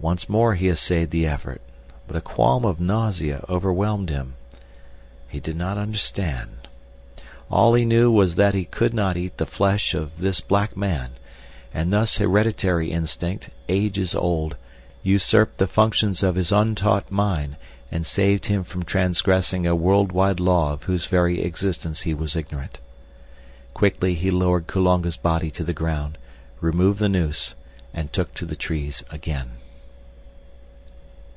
Once 0.00 0.28
more 0.28 0.54
he 0.54 0.68
essayed 0.68 1.10
the 1.12 1.26
effort, 1.26 1.62
but 2.06 2.14
a 2.14 2.20
qualm 2.20 2.62
of 2.62 2.78
nausea 2.78 3.42
overwhelmed 3.48 4.10
him. 4.10 4.34
He 5.26 5.40
did 5.40 5.56
not 5.56 5.78
understand. 5.78 6.68
All 7.50 7.72
he 7.72 7.86
knew 7.86 8.10
was 8.10 8.34
that 8.34 8.52
he 8.52 8.66
could 8.66 8.92
not 8.92 9.16
eat 9.16 9.38
the 9.38 9.46
flesh 9.46 9.94
of 9.94 10.10
this 10.20 10.42
black 10.42 10.76
man, 10.76 11.12
and 11.72 11.90
thus 11.90 12.18
hereditary 12.18 12.92
instinct, 12.92 13.48
ages 13.66 14.14
old, 14.14 14.56
usurped 15.02 15.56
the 15.56 15.66
functions 15.66 16.22
of 16.22 16.34
his 16.34 16.52
untaught 16.52 17.10
mind 17.10 17.56
and 17.90 18.04
saved 18.04 18.44
him 18.44 18.62
from 18.62 18.82
transgressing 18.84 19.66
a 19.66 19.74
worldwide 19.74 20.38
law 20.38 20.74
of 20.74 20.82
whose 20.82 21.06
very 21.06 21.40
existence 21.40 22.02
he 22.02 22.12
was 22.12 22.36
ignorant. 22.36 22.78
Quickly 23.72 24.14
he 24.16 24.30
lowered 24.30 24.66
Kulonga's 24.66 25.16
body 25.16 25.50
to 25.52 25.64
the 25.64 25.72
ground, 25.72 26.18
removed 26.60 26.98
the 26.98 27.08
noose, 27.08 27.54
and 27.94 28.12
took 28.12 28.34
to 28.34 28.44
the 28.44 28.54
trees 28.56 29.02
again. 29.10 29.52